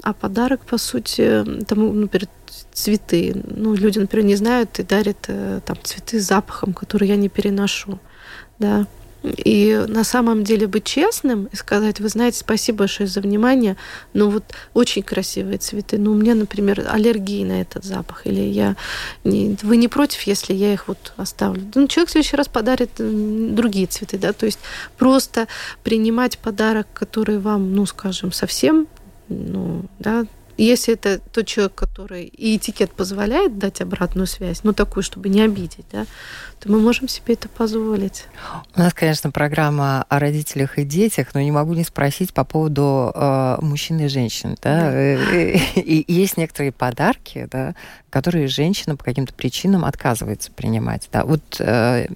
[0.03, 2.29] а подарок, по сути, тому, например,
[2.73, 3.41] цветы.
[3.45, 7.29] Ну, люди, например, не знают и дарят э, там цветы с запахом, который я не
[7.29, 7.99] переношу,
[8.59, 8.87] да.
[9.23, 13.77] И на самом деле быть честным и сказать, вы знаете, спасибо большое за внимание,
[14.15, 15.99] но вот очень красивые цветы.
[15.99, 18.27] Но у меня, например, аллергия на этот запах.
[18.27, 18.77] Или я
[19.25, 21.63] не, вы не против, если я их вот оставлю?
[21.75, 24.59] Ну, человек в следующий раз подарит другие цветы, да, то есть
[24.97, 25.47] просто
[25.85, 28.89] принимать подарок, который вам, ну, скажем, совсем,
[29.29, 30.27] ну, да,
[30.59, 35.43] если это тот человек, который и этикет позволяет дать обратную связь, ну такую, чтобы не
[35.43, 36.07] обидеть, да,
[36.63, 38.27] то мы можем себе это позволить.
[38.77, 43.11] У нас, конечно, программа о родителях и детях, но не могу не спросить по поводу
[43.13, 44.57] э, мужчин и женщин.
[44.63, 44.81] Да?
[44.81, 44.93] Да.
[44.93, 47.75] Э, и есть некоторые подарки, да,
[48.11, 51.09] которые женщина по каким-то причинам отказывается принимать.
[51.13, 51.25] Да?
[51.25, 52.07] Вот э,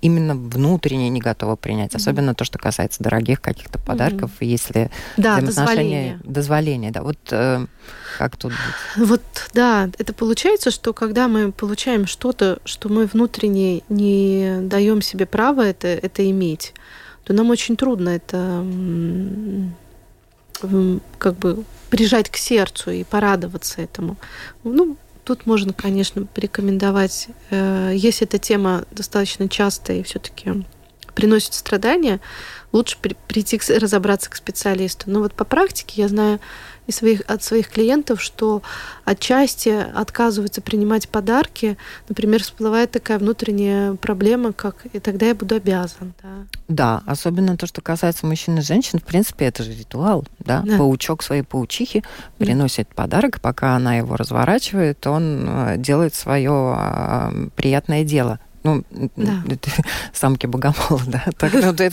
[0.00, 1.96] именно внутренне не готова принять, mm-hmm.
[1.96, 4.46] особенно то, что касается дорогих каких-то подарков, mm-hmm.
[4.46, 6.18] если да, дозволение.
[6.24, 6.90] дозволение.
[6.90, 7.66] Да, вот э,
[8.18, 9.06] как тут быть?
[9.08, 15.26] Вот, да, это получается, что когда мы получаем что-то, что мы внутренне не даем себе
[15.26, 16.72] права это, это иметь,
[17.24, 18.64] то нам очень трудно это
[21.18, 24.16] как бы прижать к сердцу и порадоваться этому.
[24.64, 30.64] Ну, тут можно, конечно, порекомендовать, э, если эта тема достаточно частая и все-таки
[31.14, 32.20] приносит страдания,
[32.72, 35.10] лучше прийти разобраться к специалисту.
[35.10, 36.40] Но вот по практике я знаю
[36.86, 38.62] и своих, от своих клиентов, что
[39.04, 41.76] отчасти отказываются принимать подарки.
[42.08, 46.14] Например, всплывает такая внутренняя проблема, как «и тогда я буду обязан».
[46.22, 50.24] Да, да особенно то, что касается мужчин и женщин, в принципе, это же ритуал.
[50.38, 50.62] Да?
[50.64, 50.78] Да.
[50.78, 52.04] Паучок своей паучихи
[52.38, 53.02] приносит да.
[53.02, 59.42] подарок, пока она его разворачивает, он э, делает свое а, приятное дело ну, да.
[59.48, 59.70] это
[60.12, 61.84] самки богомола, да, так, ну, это,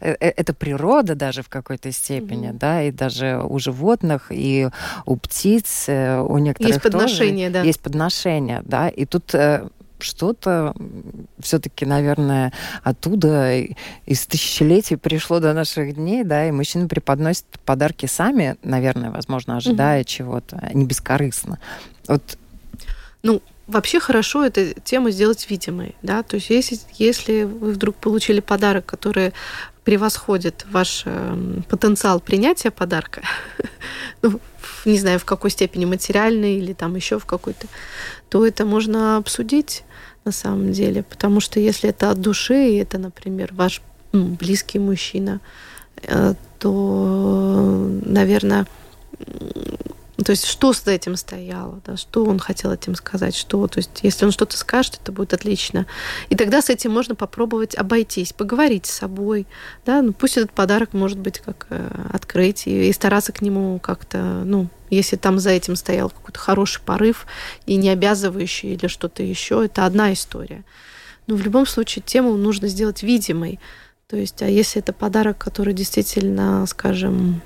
[0.00, 2.58] э, э, это природа даже в какой-то степени, mm-hmm.
[2.58, 4.68] да, и даже у животных, и
[5.04, 7.62] у птиц, э, у некоторых есть подношения, тоже да.
[7.62, 9.34] есть подношения, да, и тут
[9.98, 10.74] что-то
[11.38, 18.56] все-таки, наверное, оттуда из тысячелетий пришло до наших дней, да, и мужчины преподносят подарки сами,
[18.62, 20.08] наверное, возможно, ожидая угу.
[20.08, 21.60] чего-то, не бескорыстно.
[22.08, 22.36] Вот
[23.22, 28.40] ну, вообще хорошо эту тему сделать видимой, да, то есть если, если вы вдруг получили
[28.40, 29.32] подарок, который
[29.84, 33.22] превосходит ваш э, потенциал принятия подарка,
[34.22, 34.40] ну,
[34.84, 37.66] не знаю, в какой степени материальный или там еще в какой-то,
[38.28, 39.84] то это можно обсудить
[40.24, 45.40] на самом деле, потому что если это от души, и это, например, ваш близкий мужчина,
[46.02, 48.66] э, то, наверное,
[50.24, 54.00] то есть что за этим стояло, да, что он хотел этим сказать, что, то есть
[54.02, 55.86] если он что-то скажет, это будет отлично.
[56.28, 59.46] И тогда с этим можно попробовать обойтись, поговорить с собой,
[59.86, 63.78] да, ну пусть этот подарок может быть как э, открыть и, и стараться к нему
[63.78, 67.26] как-то, ну, если там за этим стоял какой-то хороший порыв
[67.64, 70.64] и не обязывающий или что-то еще, это одна история.
[71.26, 73.58] Но в любом случае тему нужно сделать видимой.
[74.08, 77.40] То есть, а если это подарок, который действительно, скажем,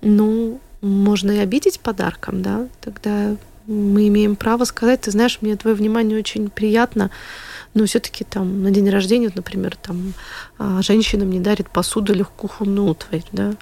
[0.00, 3.36] ну, можно и обидеть подарком, да, тогда
[3.66, 7.10] мы имеем право сказать, ты знаешь, мне твое внимание очень приятно,
[7.74, 10.14] но все-таки там на день рождения, например, там
[10.58, 13.54] а, женщина мне дарит посуду или кухонную утварь, да,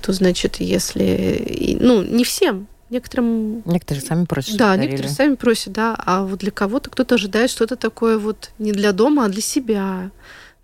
[0.00, 3.62] то значит, если, ну, не всем, некоторым...
[3.64, 4.56] Некоторые сами просят.
[4.56, 8.72] Да, некоторые сами просят, да, а вот для кого-то кто-то ожидает что-то такое вот не
[8.72, 10.10] для дома, а для себя.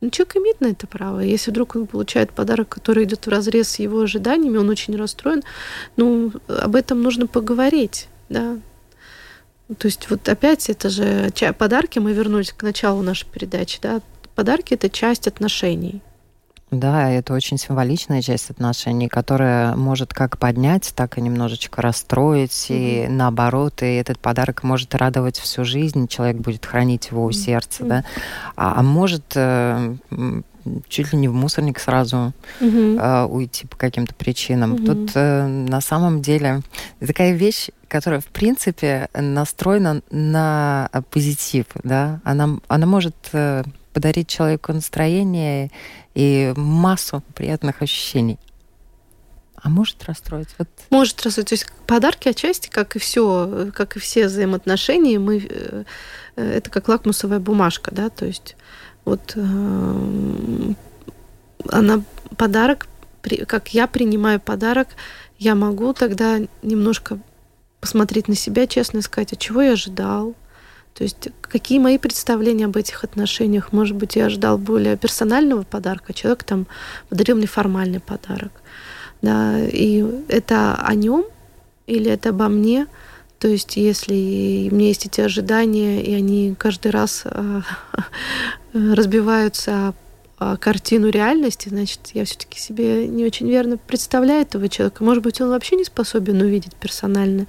[0.05, 1.21] Ну, человек имеет на это право.
[1.21, 5.43] Если вдруг он получает подарок, который идет в разрез с его ожиданиями, он очень расстроен,
[5.97, 8.59] ну, об этом нужно поговорить, да.
[9.79, 14.03] То есть вот опять это же подарки, мы вернулись к началу нашей передачи, да,
[14.35, 16.03] подарки– это часть отношений.
[16.75, 23.07] Да, это очень символичная часть отношений, которая может как поднять, так и немножечко расстроить, mm-hmm.
[23.07, 27.85] и наоборот, и этот подарок может радовать всю жизнь, человек будет хранить его у сердца,
[27.85, 27.89] mm-hmm.
[27.89, 28.05] да,
[28.57, 29.95] а, а может э,
[30.89, 32.99] чуть ли не в мусорник сразу mm-hmm.
[33.01, 34.75] э, уйти по каким-то причинам.
[34.75, 34.87] Mm-hmm.
[34.87, 36.63] Тут э, на самом деле
[37.05, 43.63] такая вещь, которая в принципе настроена на позитив, да, она, она может э,
[43.95, 45.71] подарить человеку настроение
[46.15, 48.39] и массу приятных ощущений.
[49.57, 50.49] А может расстроить?
[50.59, 50.69] Вот.
[50.91, 51.49] Может расстроить.
[51.49, 55.85] То есть подарки отчасти, как и все, как и все взаимоотношения, мы, э,
[56.37, 58.57] это как лакмусовая бумажка, да, то есть
[59.07, 60.75] вот э,
[61.71, 62.03] она
[62.37, 62.87] подарок,
[63.47, 64.89] как я принимаю подарок,
[65.39, 67.19] я могу тогда немножко
[67.81, 70.35] посмотреть на себя, честно сказать, от чего я ожидал,
[70.95, 73.73] то есть какие мои представления об этих отношениях?
[73.73, 76.67] Может быть, я ждал более персонального подарка, человек там
[77.09, 78.53] подарил мне формальный подарок.
[79.21, 81.25] Да, и это о нем
[81.87, 82.87] или это обо мне?
[83.41, 87.63] То есть, если у меня есть эти ожидания, и они каждый раз а,
[88.73, 89.95] разбиваются
[90.61, 95.03] картину реальности, значит, я все-таки себе не очень верно представляю этого человека.
[95.05, 97.47] Может быть, он вообще не способен увидеть персонально.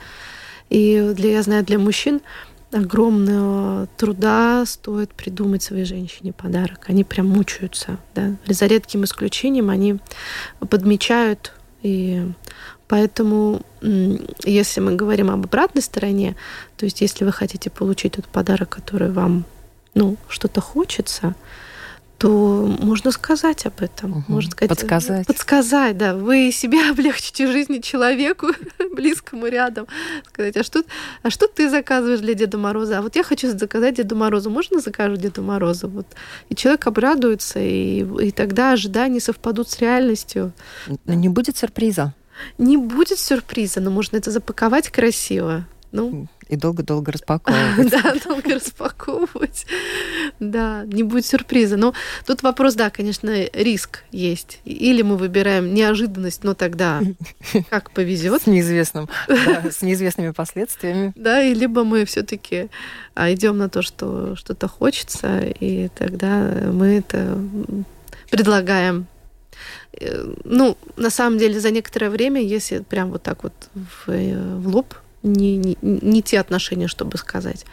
[0.70, 2.22] И для, я знаю, для мужчин
[2.76, 6.86] огромного труда стоит придумать своей женщине подарок.
[6.88, 7.98] Они прям мучаются.
[8.14, 8.36] Да?
[8.48, 10.00] За редким исключением они
[10.60, 11.54] подмечают.
[11.84, 12.24] И
[12.88, 16.36] поэтому, если мы говорим об обратной стороне,
[16.78, 19.46] то есть если вы хотите получить тот подарок, который вам
[19.94, 21.36] ну, что-то хочется,
[22.18, 24.12] то можно сказать об этом.
[24.12, 24.24] Угу.
[24.28, 25.28] Можно сказать, подсказать.
[25.28, 26.16] Подсказать, да.
[26.16, 28.48] Вы себе облегчите жизнь человеку,
[28.96, 29.88] близкому рядом.
[30.28, 30.84] Сказать, а что,
[31.24, 33.00] а что ты заказываешь для Деда Мороза?
[33.00, 34.50] А вот я хочу заказать Деду Морозу.
[34.50, 35.88] Можно закажу Деду Морозу?
[35.88, 36.08] Вот.
[36.50, 40.54] И человек обрадуется, и, и тогда ожидания совпадут с реальностью.
[41.06, 42.14] Но не будет сюрприза.
[42.58, 45.66] Не будет сюрприза, но можно это запаковать красиво.
[45.92, 47.92] Ну, и долго-долго распаковывать.
[47.92, 49.66] Да, долго распаковывать.
[50.40, 51.78] Да, не будет сюрприза.
[51.78, 51.94] Но
[52.26, 54.60] тут вопрос, да, конечно, риск есть.
[54.66, 57.02] Или мы выбираем неожиданность, но тогда
[57.70, 58.44] как повезет.
[58.44, 61.14] С неизвестным, с неизвестными последствиями.
[61.16, 62.70] Да, и либо мы все-таки
[63.14, 67.40] а, идем на то, что что-то хочется, и тогда мы это
[68.30, 69.08] предлагаем
[70.00, 74.58] э, ну, на самом деле, за некоторое время, если прям вот так вот в, э,
[74.58, 74.94] в лоб
[75.26, 77.66] не, не, не те отношения, чтобы сказать.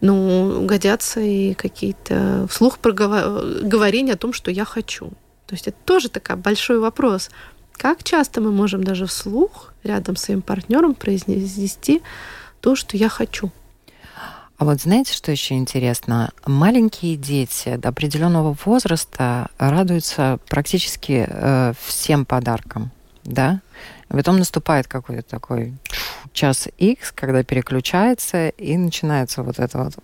[0.00, 5.10] Ну, годятся и какие-то вслух говорения о том, что я хочу.
[5.46, 7.30] То есть это тоже такой большой вопрос.
[7.72, 12.02] Как часто мы можем даже вслух рядом с своим партнером произнести
[12.60, 13.50] то, что я хочу?
[14.62, 16.30] А вот знаете, что еще интересно?
[16.46, 22.92] Маленькие дети до определенного возраста радуются практически э, всем подаркам,
[23.24, 23.60] да?
[24.12, 25.74] И потом наступает какой-то такой
[26.32, 29.94] час X, когда переключается, и начинается вот это вот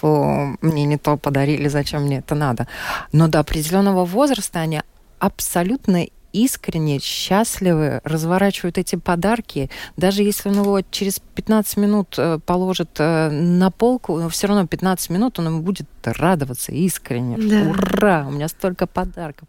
[0.00, 2.66] фу, мне не то подарили, зачем мне это надо.
[3.12, 4.82] Но до определенного возраста они
[5.18, 9.70] абсолютно искренне, счастливы, разворачивают эти подарки.
[9.96, 14.66] Даже если он его через 15 минут э, положит э, на полку, но все равно
[14.66, 17.36] 15 минут он ему будет радоваться искренне.
[17.36, 17.70] Да.
[17.70, 19.46] Ура, у меня столько подарков.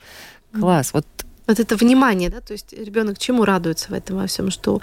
[0.51, 0.93] Класс.
[0.93, 1.07] Вот
[1.47, 4.81] вот это внимание, да, то есть ребенок чему радуется в этом во всем, что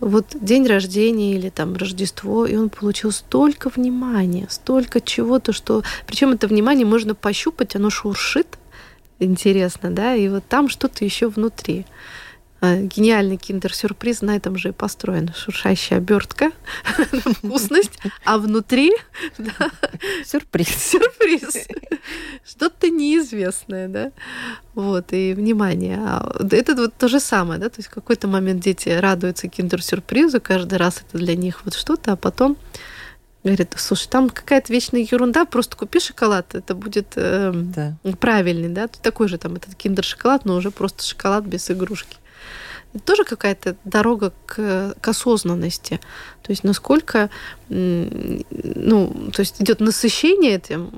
[0.00, 6.30] вот день рождения или там Рождество, и он получил столько внимания, столько чего-то, что причем
[6.30, 8.58] это внимание можно пощупать, оно шуршит,
[9.18, 11.84] интересно, да, и вот там что-то еще внутри.
[12.60, 15.32] А, гениальный киндер-сюрприз на этом же и построен.
[15.32, 16.50] Шуршащая обертка,
[17.36, 18.92] вкусность, а внутри
[20.24, 20.68] сюрприз.
[20.68, 21.68] Сюрприз.
[22.44, 24.10] Что-то неизвестное, да.
[24.74, 25.98] Вот, и внимание.
[25.98, 30.40] А это вот то же самое, да, то есть в какой-то момент дети радуются киндер-сюрпризу,
[30.40, 32.56] каждый раз это для них вот что-то, а потом
[33.44, 37.96] говорит, слушай, там какая-то вечная ерунда, просто купи шоколад, это будет э, да.
[38.18, 42.16] правильный, да, такой же там этот киндер-шоколад, но уже просто шоколад без игрушки.
[42.94, 46.00] Это тоже какая-то дорога к, к осознанности.
[46.42, 47.30] То есть насколько,
[47.68, 50.90] ну, то есть идет насыщение этим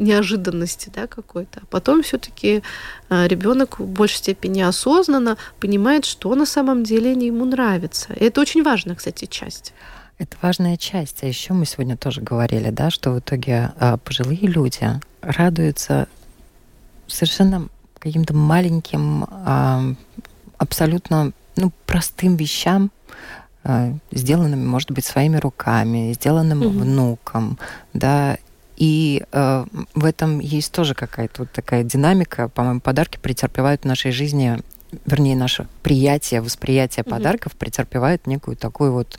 [0.00, 1.60] неожиданности, да, какой-то.
[1.62, 2.62] А потом все-таки
[3.10, 8.12] э, ребенок в большей степени осознанно понимает, что на самом деле ему нравится.
[8.14, 9.74] И это очень важная, кстати, часть.
[10.18, 11.22] Это важная часть.
[11.22, 14.86] А еще мы сегодня тоже говорили, да, что в итоге а, пожилые люди
[15.22, 16.08] радуются
[17.06, 17.68] совершенно
[17.98, 19.94] каким-то маленьким, а,
[20.60, 22.90] абсолютно ну, простым вещам,
[23.64, 26.78] а, сделанными, может быть, своими руками, сделанным угу.
[26.78, 27.58] внуком,
[27.94, 28.36] да,
[28.76, 32.48] и э, в этом есть тоже какая-то вот такая динамика.
[32.48, 34.58] По-моему, подарки претерпевают в нашей жизни
[35.04, 37.10] вернее, наше приятие, восприятие угу.
[37.10, 39.18] подарков претерпевает некую такую вот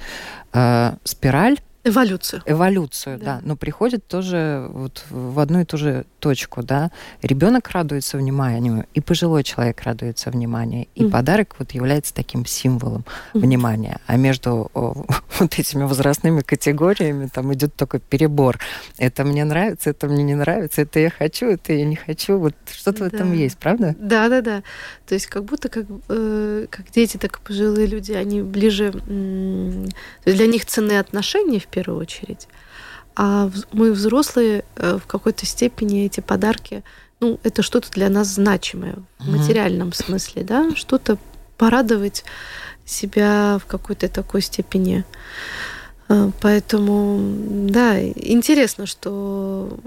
[0.53, 2.43] э, спираль, Эволюцию.
[2.45, 3.25] Эволюцию, да.
[3.25, 3.41] да.
[3.43, 6.91] Но приходит тоже вот в одну и ту же точку, да.
[7.21, 10.87] Ребенок радуется вниманию, и пожилой человек радуется вниманию.
[10.95, 13.03] И mm подарок вот является таким символом
[13.33, 13.99] mm внимания.
[14.07, 15.05] А между о,
[15.39, 18.59] вот этими возрастными категориями там идет такой перебор.
[18.97, 22.37] Это мне нравится, это мне не нравится, это я хочу, это я не хочу.
[22.37, 23.09] Вот что-то да.
[23.09, 23.95] в этом есть, правда?
[23.99, 24.63] Да, да, да.
[25.07, 28.93] То есть как будто как, э, как дети, так и пожилые люди, они ближе...
[29.07, 29.89] М-
[30.25, 32.47] для них ценные отношения в первую очередь.
[33.15, 36.83] А мы взрослые э, в какой-то степени эти подарки,
[37.19, 41.17] ну, это что-то для нас значимое в материальном смысле, да, что-то
[41.57, 42.23] порадовать
[42.85, 45.03] себя в какой-то такой степени.
[46.09, 47.19] Э, поэтому,
[47.69, 49.77] да, интересно, что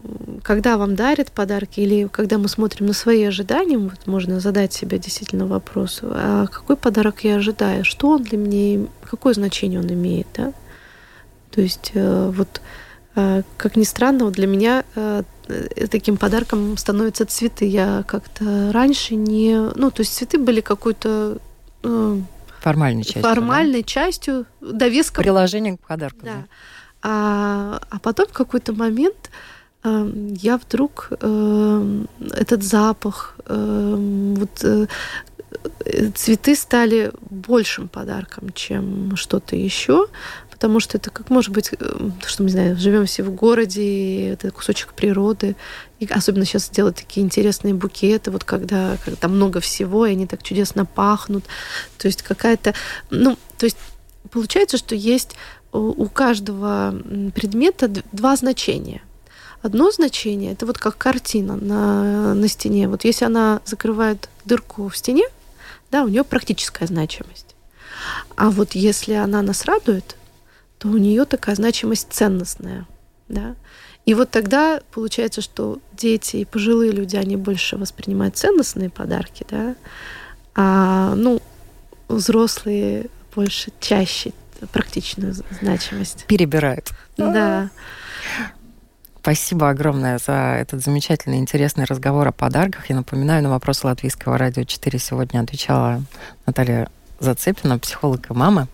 [0.42, 4.98] когда вам дарят подарки или когда мы смотрим на свои ожидания, вот можно задать себе
[4.98, 10.26] действительно вопрос, а какой подарок я ожидаю, что он для меня, какое значение он имеет,
[10.34, 10.52] да?
[11.54, 12.60] То есть э, вот
[13.14, 15.22] э, как ни странно, вот для меня э,
[15.90, 17.66] таким подарком становятся цветы.
[17.66, 19.56] Я как-то раньше не...
[19.76, 21.38] Ну, то есть цветы были какой-то...
[22.60, 23.22] Формальной частью.
[23.22, 23.88] Формальной да?
[23.88, 25.22] частью, довеском.
[25.22, 26.20] Приложение к подарку.
[26.22, 26.32] Да.
[26.32, 26.44] да.
[27.02, 29.30] А, а потом в какой-то момент
[29.84, 34.88] я вдруг этот запах, вот
[36.14, 40.06] цветы стали большим подарком, чем что-то еще,
[40.54, 44.20] потому что это как может быть, э, что мы знаем, живем все в городе, и
[44.26, 45.56] это кусочек природы,
[45.98, 50.44] и особенно сейчас делать такие интересные букеты, вот когда, когда много всего, и они так
[50.44, 51.44] чудесно пахнут,
[51.98, 52.72] то есть какая-то,
[53.10, 53.78] ну, то есть
[54.30, 55.34] получается, что есть
[55.72, 56.94] у каждого
[57.34, 59.02] предмета два значения.
[59.60, 62.86] Одно значение это вот как картина на, на стене.
[62.86, 65.24] Вот если она закрывает дырку в стене,
[65.90, 67.56] да, у нее практическая значимость.
[68.36, 70.16] А вот если она нас радует,
[70.84, 72.86] то у нее такая значимость ценностная.
[73.28, 73.54] Да?
[74.04, 79.76] И вот тогда получается, что дети и пожилые люди, они больше воспринимают ценностные подарки, да,
[80.54, 81.40] а ну,
[82.08, 84.32] взрослые больше, чаще
[84.72, 86.26] практичную значимость.
[86.26, 86.90] Перебирают.
[87.16, 87.70] Да.
[89.22, 92.90] Спасибо огромное за этот замечательный, интересный разговор о подарках.
[92.90, 96.02] Я напоминаю, на вопросы Латвийского радио 4 сегодня отвечала
[96.44, 98.68] Наталья Зацепина, психолог и мама.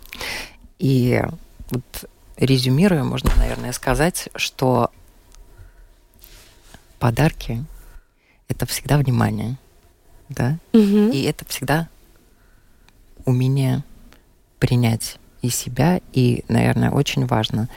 [0.81, 1.23] И
[1.71, 4.91] вот резюмируя, можно, наверное, сказать, что
[6.99, 7.65] подарки–
[8.49, 9.57] это всегда внимание,
[10.29, 10.59] да?
[10.73, 11.13] Угу.
[11.13, 11.89] И это всегда
[13.25, 13.85] умение
[14.59, 17.69] принять и себя, и, наверное, очень важно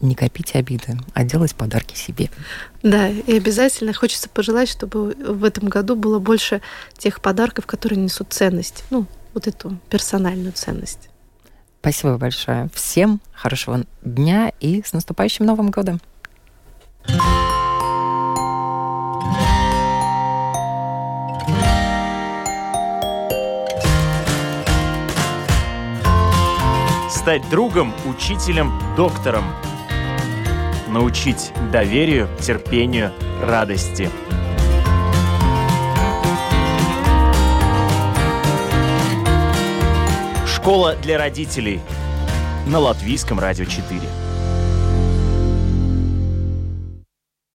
[0.00, 2.30] не копить обиды, а делать подарки себе.
[2.82, 6.60] Да, и обязательно хочется пожелать, чтобы в этом году было больше
[6.98, 11.08] тех подарков, которые несут ценность, ну, вот эту персональную ценность.
[11.86, 12.68] Спасибо большое.
[12.74, 16.00] Всем хорошего дня и с наступающим Новым годом.
[27.08, 29.44] Стать другом, учителем, доктором.
[30.88, 34.10] Научить доверию, терпению, радости–
[40.66, 41.80] Школа для родителей
[42.66, 44.25] на Латвийском радио 4.